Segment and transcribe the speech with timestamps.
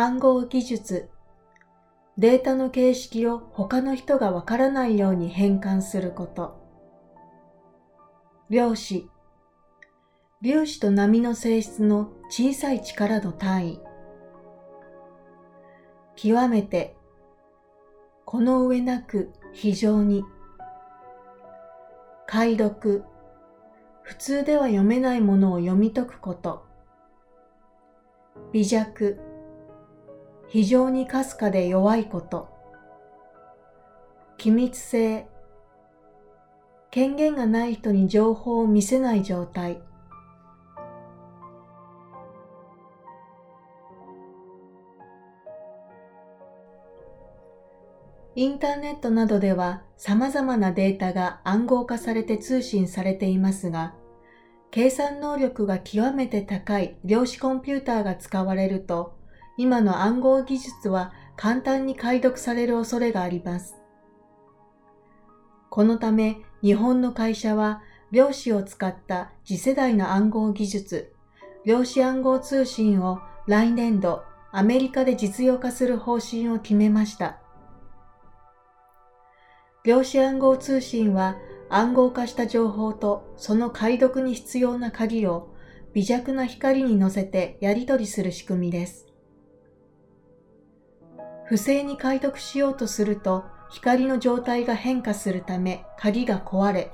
[0.00, 1.10] 暗号技術、
[2.18, 6.56] データの形式を他の人がわからないように変換すること。
[8.48, 9.10] 量子、
[10.40, 13.80] 粒子と波の性質の小さい力の単位。
[16.14, 16.94] 極めて、
[18.24, 20.24] この上なく非常に。
[22.28, 23.02] 解読、
[24.04, 26.64] 普通では読めないものを読み解くこと。
[28.52, 29.27] 微弱、
[30.48, 32.48] 非常にかすかで弱いこと。
[34.38, 35.26] 機密性、
[36.90, 39.82] 権限がない人に情報を見せない状態。
[48.34, 53.96] インターネットなどでは様々なデータが暗号化されて通信されていますが、
[54.70, 59.17] 計算能力が極めて高い量子コンピューターが使われると、
[59.58, 63.74] 今の暗号技術は簡単に解読される恐れがあります。
[65.68, 71.12] このため日本の会社は量子を使った次世代の暗号技術、
[71.64, 77.40] 量子暗号通信を来年度アメリカで実用化する方針を決めました。
[79.84, 81.36] 量子暗号通信は
[81.68, 85.52] 暗号化した情報とその解読に必要な鍵を
[85.94, 89.07] 微弱な光に乗せてやり取りする仕組みです。
[91.48, 96.92] 不正に解読しようとすると光の状態が変化するため鍵が壊れ、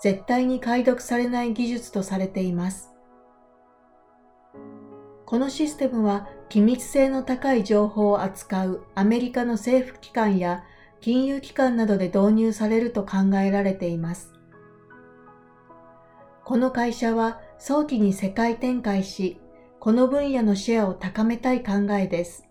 [0.00, 2.94] 絶対に解読されない技術とされています。
[5.26, 10.64] このシステムは機密性の高い情報を扱うアメリカの政府機関や
[11.00, 14.32] 金融機関などで導入されると考えられています。
[16.44, 19.40] この会社は早期に世界展開し、
[19.80, 22.44] この分野のシェアを高めたい考えです。